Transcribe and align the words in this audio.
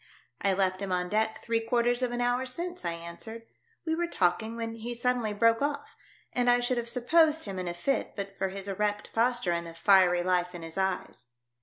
"I 0.41 0.53
left 0.53 0.81
him 0.81 0.91
on 0.91 1.09
deck 1.09 1.43
three 1.43 1.59
quarters 1.59 2.01
of 2.01 2.11
an 2.11 2.21
hour 2.21 2.43
since," 2.47 2.83
I 2.83 2.93
answered. 2.93 3.43
"We 3.85 3.93
were 3.93 4.07
talking 4.07 4.55
when 4.55 4.73
he 4.77 4.95
suddenly 4.95 5.31
broke 5.31 5.61
off, 5.61 5.95
and 6.33 6.49
I 6.49 6.59
should 6.59 6.77
have 6.77 6.89
supposed 6.89 7.45
him 7.45 7.59
in 7.59 7.67
a 7.67 7.75
fit 7.75 8.13
but 8.15 8.35
for 8.35 8.49
his 8.49 8.67
erect 8.67 9.13
posture 9.13 9.51
and 9.51 9.67
the 9.67 9.75
fiery 9.75 10.23
life 10.23 10.55
in 10.55 10.63
his 10.63 10.75
eyes." 10.75 11.27